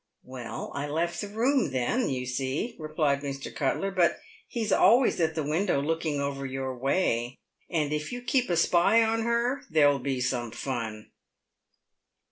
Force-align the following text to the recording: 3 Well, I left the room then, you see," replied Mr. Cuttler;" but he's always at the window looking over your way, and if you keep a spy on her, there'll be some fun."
3 0.23 0.31
Well, 0.31 0.71
I 0.73 0.87
left 0.87 1.21
the 1.21 1.27
room 1.27 1.71
then, 1.71 2.09
you 2.09 2.25
see," 2.25 2.75
replied 2.79 3.21
Mr. 3.21 3.53
Cuttler;" 3.53 3.91
but 3.95 4.17
he's 4.47 4.71
always 4.71 5.19
at 5.21 5.35
the 5.35 5.43
window 5.43 5.79
looking 5.79 6.19
over 6.19 6.43
your 6.43 6.75
way, 6.75 7.37
and 7.69 7.93
if 7.93 8.11
you 8.11 8.23
keep 8.23 8.49
a 8.49 8.57
spy 8.57 9.03
on 9.03 9.21
her, 9.21 9.61
there'll 9.69 9.99
be 9.99 10.19
some 10.19 10.49
fun." 10.49 11.11